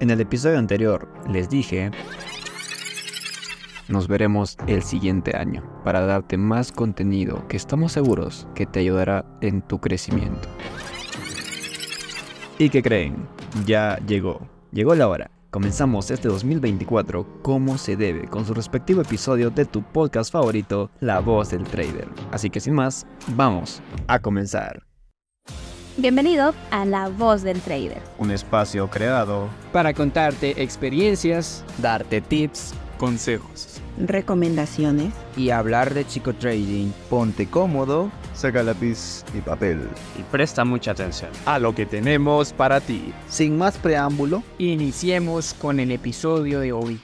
[0.00, 1.90] En el episodio anterior les dije,
[3.88, 9.24] nos veremos el siguiente año para darte más contenido que estamos seguros que te ayudará
[9.40, 10.48] en tu crecimiento.
[12.58, 13.26] ¿Y qué creen?
[13.66, 14.40] Ya llegó.
[14.70, 15.30] Llegó la hora.
[15.50, 21.20] Comenzamos este 2024 como se debe, con su respectivo episodio de tu podcast favorito, La
[21.20, 22.06] Voz del Trader.
[22.30, 24.87] Así que sin más, vamos a comenzar.
[26.00, 28.00] Bienvenido a La Voz del Trader.
[28.18, 36.92] Un espacio creado para contarte experiencias, darte tips, consejos, recomendaciones y hablar de chico trading.
[37.10, 42.80] Ponte cómodo, saca lápiz y papel y presta mucha atención a lo que tenemos para
[42.80, 43.12] ti.
[43.28, 47.00] Sin más preámbulo, iniciemos con el episodio de hoy.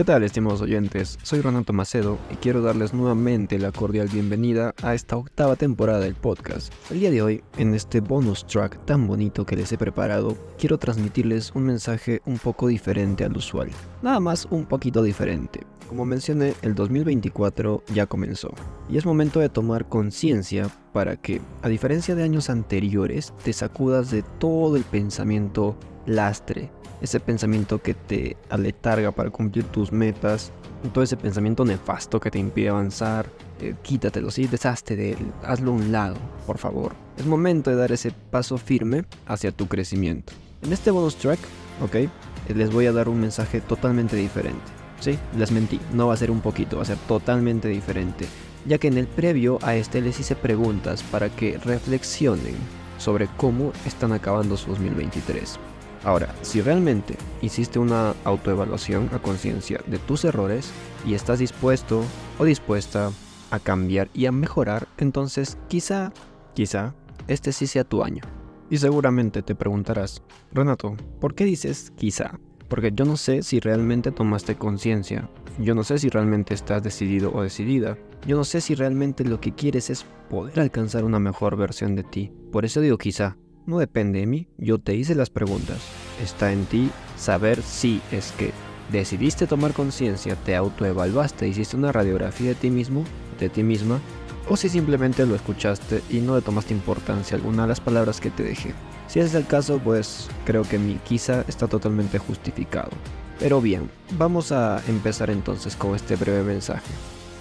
[0.00, 1.18] ¿Qué tal estimados oyentes?
[1.22, 6.14] Soy Renato Macedo y quiero darles nuevamente la cordial bienvenida a esta octava temporada del
[6.14, 6.72] podcast.
[6.90, 10.78] El día de hoy, en este bonus track tan bonito que les he preparado, quiero
[10.78, 13.68] transmitirles un mensaje un poco diferente al usual.
[14.00, 15.66] Nada más un poquito diferente.
[15.86, 18.54] Como mencioné, el 2024 ya comenzó
[18.88, 24.10] y es momento de tomar conciencia para que, a diferencia de años anteriores, te sacudas
[24.10, 30.52] de todo el pensamiento lastre ese pensamiento que te aletarga para cumplir tus metas,
[30.92, 33.26] todo ese pensamiento nefasto que te impide avanzar,
[33.60, 34.46] eh, quítatelo, ¿sí?
[34.46, 36.92] deshazte de él, hazlo a un lado, por favor.
[37.16, 40.32] Es momento de dar ese paso firme hacia tu crecimiento.
[40.62, 41.38] En este bonus track,
[41.82, 42.10] ok, eh,
[42.54, 44.64] les voy a dar un mensaje totalmente diferente.
[45.00, 48.26] Sí, les mentí, no va a ser un poquito, va a ser totalmente diferente,
[48.66, 52.54] ya que en el previo a este les hice preguntas para que reflexionen
[52.98, 55.58] sobre cómo están acabando su 2023.
[56.02, 60.70] Ahora, si realmente hiciste una autoevaluación a conciencia de tus errores
[61.06, 62.02] y estás dispuesto
[62.38, 63.10] o dispuesta
[63.50, 66.12] a cambiar y a mejorar, entonces quizá,
[66.54, 66.94] quizá,
[67.28, 68.22] este sí sea tu año.
[68.70, 70.22] Y seguramente te preguntarás,
[70.52, 72.38] Renato, ¿por qué dices quizá?
[72.68, 75.28] Porque yo no sé si realmente tomaste conciencia,
[75.58, 79.40] yo no sé si realmente estás decidido o decidida, yo no sé si realmente lo
[79.40, 82.32] que quieres es poder alcanzar una mejor versión de ti.
[82.52, 85.78] Por eso digo quizá, no depende de mí, yo te hice las preguntas.
[86.22, 88.52] Está en ti saber si es que
[88.90, 93.04] decidiste tomar conciencia, te autoevaluaste, hiciste una radiografía de ti mismo,
[93.38, 94.00] de ti misma,
[94.48, 98.30] o si simplemente lo escuchaste y no le tomaste importancia alguna a las palabras que
[98.30, 98.74] te dejé.
[99.06, 102.90] Si es el caso, pues creo que mi quizá está totalmente justificado.
[103.38, 106.92] Pero bien, vamos a empezar entonces con este breve mensaje.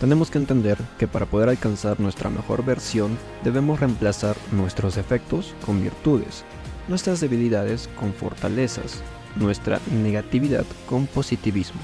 [0.00, 5.82] Tenemos que entender que para poder alcanzar nuestra mejor versión debemos reemplazar nuestros defectos con
[5.82, 6.44] virtudes,
[6.86, 9.00] nuestras debilidades con fortalezas,
[9.36, 11.80] nuestra negatividad con positivismo.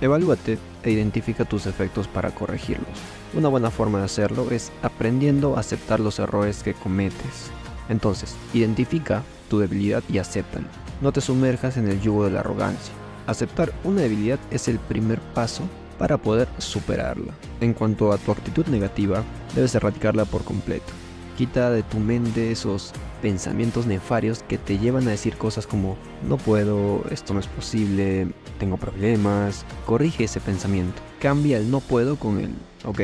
[0.00, 2.86] Evalúate e identifica tus defectos para corregirlos.
[3.34, 7.50] Una buena forma de hacerlo es aprendiendo a aceptar los errores que cometes.
[7.88, 10.66] Entonces, identifica tu debilidad y acéptala.
[11.00, 12.94] No te sumerjas en el yugo de la arrogancia.
[13.26, 15.62] Aceptar una debilidad es el primer paso
[15.98, 17.34] para poder superarla.
[17.60, 19.24] En cuanto a tu actitud negativa,
[19.54, 20.92] debes erradicarla por completo.
[21.36, 25.96] Quita de tu mente esos pensamientos nefarios que te llevan a decir cosas como
[26.26, 29.66] no puedo, esto no es posible, tengo problemas.
[29.84, 31.02] Corrige ese pensamiento.
[31.20, 33.00] Cambia el no puedo con el ok,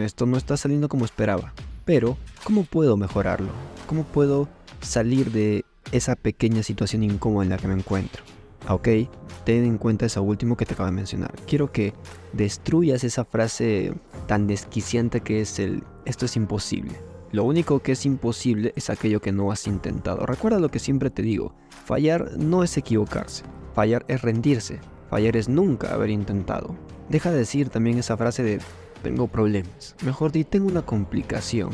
[0.00, 1.52] esto no está saliendo como esperaba.
[1.84, 3.50] Pero, ¿cómo puedo mejorarlo?
[3.86, 4.48] ¿Cómo puedo
[4.80, 8.22] salir de esa pequeña situación incómoda en la que me encuentro?
[8.66, 8.88] Ah, ok,
[9.44, 11.32] ten en cuenta eso último que te acabo de mencionar.
[11.46, 11.94] Quiero que
[12.32, 13.92] destruyas esa frase
[14.26, 16.92] tan desquiciante que es el esto es imposible.
[17.32, 20.26] Lo único que es imposible es aquello que no has intentado.
[20.26, 25.48] Recuerda lo que siempre te digo, fallar no es equivocarse, fallar es rendirse, fallar es
[25.48, 26.76] nunca haber intentado.
[27.08, 28.60] Deja de decir también esa frase de
[29.02, 29.96] tengo problemas.
[30.04, 31.70] Mejor di tengo una complicación.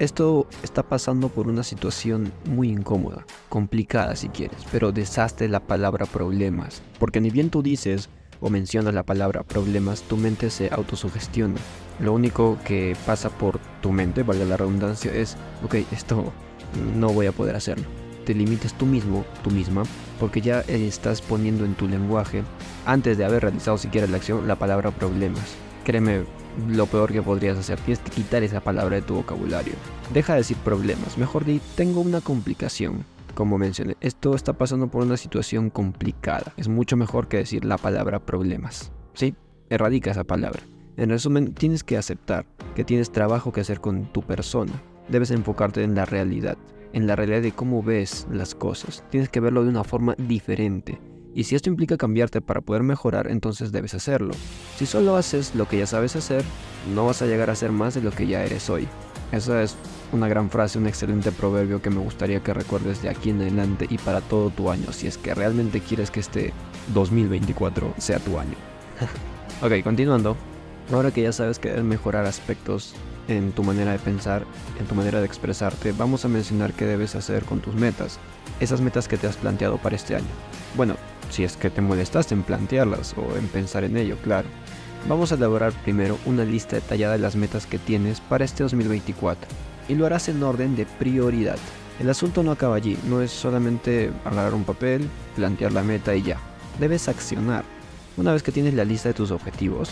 [0.00, 6.06] Esto está pasando por una situación muy incómoda, complicada si quieres, pero deshazte la palabra
[6.06, 8.08] problemas, porque ni bien tú dices
[8.40, 11.60] o mencionas la palabra problemas, tu mente se autosugestiona.
[11.98, 16.32] Lo único que pasa por tu mente, valga la redundancia, es, ok, esto
[16.96, 17.84] no voy a poder hacerlo.
[18.24, 19.82] Te limites tú mismo, tú misma,
[20.18, 22.42] porque ya estás poniendo en tu lenguaje,
[22.86, 25.44] antes de haber realizado siquiera la acción, la palabra problemas.
[25.84, 26.24] Créeme,
[26.68, 27.78] lo peor que podrías hacer.
[27.80, 29.74] Tienes que quitar esa palabra de tu vocabulario.
[30.12, 33.04] Deja de decir problemas, mejor di tengo una complicación.
[33.34, 36.52] Como mencioné, esto está pasando por una situación complicada.
[36.56, 38.92] Es mucho mejor que decir la palabra problemas.
[39.14, 39.34] ¿Sí?
[39.70, 40.60] Erradica esa palabra.
[40.96, 42.44] En resumen, tienes que aceptar
[42.74, 44.72] que tienes trabajo que hacer con tu persona.
[45.08, 46.58] Debes enfocarte en la realidad,
[46.92, 49.04] en la realidad de cómo ves las cosas.
[49.10, 51.00] Tienes que verlo de una forma diferente
[51.34, 54.32] y si esto implica cambiarte para poder mejorar, entonces debes hacerlo.
[54.76, 56.44] Si solo haces lo que ya sabes hacer,
[56.94, 58.88] no vas a llegar a ser más de lo que ya eres hoy.
[59.32, 59.76] Esa es
[60.12, 63.86] una gran frase, un excelente proverbio que me gustaría que recuerdes de aquí en adelante
[63.88, 66.52] y para todo tu año, si es que realmente quieres que este
[66.94, 68.56] 2024 sea tu año.
[69.62, 70.36] ok, continuando.
[70.92, 72.94] Ahora que ya sabes que debes mejorar aspectos
[73.28, 74.44] en tu manera de pensar,
[74.80, 78.18] en tu manera de expresarte, vamos a mencionar qué debes hacer con tus metas.
[78.58, 80.26] Esas metas que te has planteado para este año.
[80.76, 80.96] Bueno,
[81.30, 84.48] si es que te molestas en plantearlas o en pensar en ello, claro.
[85.08, 89.48] Vamos a elaborar primero una lista detallada de las metas que tienes para este 2024
[89.88, 91.58] y lo harás en orden de prioridad.
[91.98, 96.22] El asunto no acaba allí, no es solamente agarrar un papel, plantear la meta y
[96.22, 96.38] ya.
[96.78, 97.64] Debes accionar.
[98.16, 99.90] Una vez que tienes la lista de tus objetivos,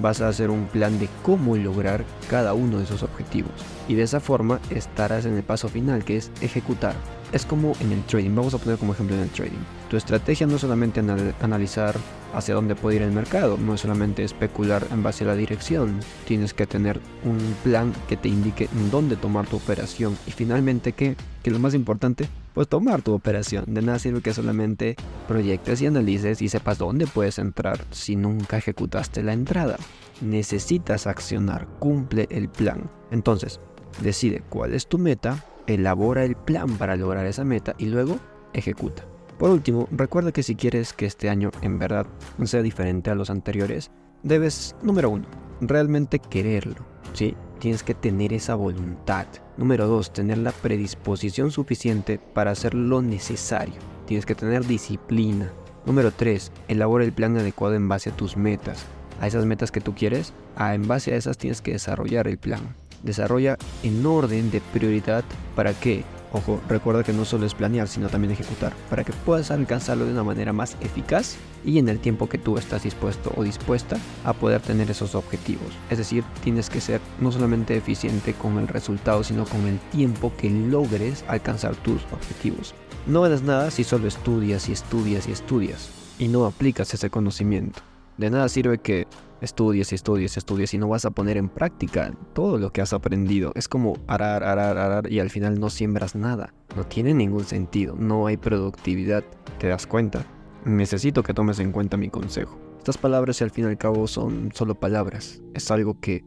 [0.00, 3.52] vas a hacer un plan de cómo lograr cada uno de esos objetivos.
[3.88, 6.94] Y de esa forma estarás en el paso final, que es ejecutar.
[7.30, 9.58] Es como en el trading, vamos a poner como ejemplo en el trading.
[9.90, 11.00] Tu estrategia no es solamente
[11.40, 11.94] analizar
[12.34, 16.00] hacia dónde puede ir el mercado, no es solamente especular en base a la dirección,
[16.26, 21.16] tienes que tener un plan que te indique dónde tomar tu operación y finalmente que,
[21.42, 23.64] que lo más importante, pues tomar tu operación.
[23.66, 24.96] De nada sirve que solamente
[25.26, 29.76] proyectes y analices y sepas dónde puedes entrar si nunca ejecutaste la entrada.
[30.22, 32.90] Necesitas accionar, cumple el plan.
[33.10, 33.60] Entonces,
[34.02, 38.18] decide cuál es tu meta, elabora el plan para lograr esa meta y luego
[38.54, 39.04] ejecuta.
[39.38, 42.06] Por último, recuerda que si quieres que este año en verdad
[42.44, 43.90] sea diferente a los anteriores,
[44.24, 45.26] debes, número uno,
[45.60, 47.36] realmente quererlo, ¿sí?
[47.60, 49.26] Tienes que tener esa voluntad.
[49.56, 53.74] Número dos, tener la predisposición suficiente para hacer lo necesario.
[54.06, 55.52] Tienes que tener disciplina.
[55.86, 58.84] Número tres, elabora el plan adecuado en base a tus metas.
[59.20, 62.38] A esas metas que tú quieres, a, en base a esas tienes que desarrollar el
[62.38, 62.60] plan.
[63.02, 65.24] Desarrolla en orden de prioridad
[65.54, 69.50] para que Ojo, recuerda que no solo es planear, sino también ejecutar, para que puedas
[69.50, 73.42] alcanzarlo de una manera más eficaz y en el tiempo que tú estás dispuesto o
[73.42, 75.72] dispuesta a poder tener esos objetivos.
[75.88, 80.30] Es decir, tienes que ser no solamente eficiente con el resultado, sino con el tiempo
[80.36, 82.74] que logres alcanzar tus objetivos.
[83.06, 87.80] No ganas nada si solo estudias y estudias y estudias y no aplicas ese conocimiento.
[88.18, 89.06] De nada sirve que
[89.40, 92.80] estudies y estudies y estudies y no vas a poner en práctica todo lo que
[92.80, 93.52] has aprendido.
[93.54, 96.54] Es como arar, arar, arar y al final no siembras nada.
[96.76, 99.24] No tiene ningún sentido, no hay productividad.
[99.58, 100.24] ¿Te das cuenta?
[100.64, 102.58] Necesito que tomes en cuenta mi consejo.
[102.78, 105.42] Estas palabras al fin y al cabo son solo palabras.
[105.54, 106.24] Es algo que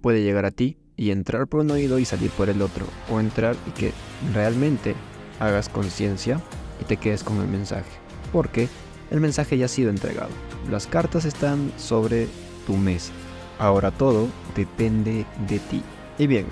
[0.00, 2.86] puede llegar a ti y entrar por un oído y salir por el otro.
[3.10, 3.92] O entrar y que
[4.32, 4.94] realmente
[5.40, 6.40] hagas conciencia
[6.80, 7.90] y te quedes con el mensaje.
[8.32, 8.68] Porque
[9.10, 10.30] el mensaje ya ha sido entregado.
[10.70, 12.28] Las cartas están sobre
[12.66, 13.12] tu mesa.
[13.58, 15.82] Ahora todo depende de ti.
[16.18, 16.46] Y bien,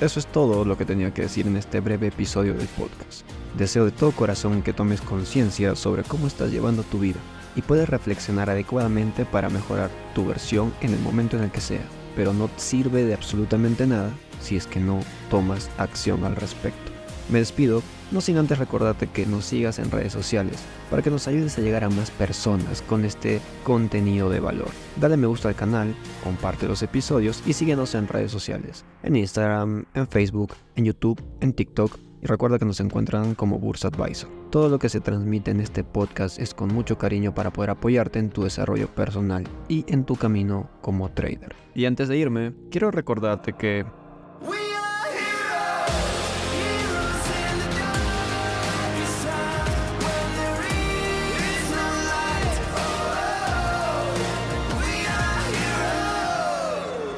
[0.00, 3.22] eso es todo lo que tenía que decir en este breve episodio del podcast.
[3.56, 7.20] Deseo de todo corazón que tomes conciencia sobre cómo estás llevando tu vida
[7.54, 11.84] y puedes reflexionar adecuadamente para mejorar tu versión en el momento en el que sea,
[12.16, 14.10] pero no sirve de absolutamente nada
[14.40, 15.00] si es que no
[15.30, 16.91] tomas acción al respecto.
[17.32, 20.58] Me despido, no sin antes recordarte que nos sigas en redes sociales
[20.90, 24.68] para que nos ayudes a llegar a más personas con este contenido de valor.
[25.00, 29.86] Dale me gusta al canal, comparte los episodios y síguenos en redes sociales, en Instagram,
[29.94, 34.28] en Facebook, en YouTube, en TikTok y recuerda que nos encuentran como Bursa Advisor.
[34.50, 38.18] Todo lo que se transmite en este podcast es con mucho cariño para poder apoyarte
[38.18, 41.56] en tu desarrollo personal y en tu camino como trader.
[41.74, 43.86] Y antes de irme, quiero recordarte que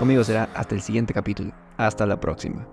[0.04, 1.52] Conmigo será hasta el siguiente capítulo.
[1.78, 2.66] Hasta la próxima.